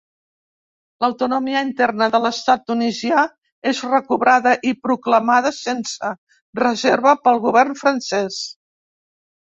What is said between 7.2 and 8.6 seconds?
pel govern francès.